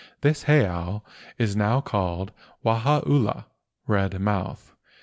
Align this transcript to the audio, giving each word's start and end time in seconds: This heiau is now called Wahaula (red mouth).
This 0.21 0.45
heiau 0.45 1.03
is 1.37 1.55
now 1.55 1.79
called 1.79 2.31
Wahaula 2.65 3.45
(red 3.85 4.19
mouth). 4.19 4.73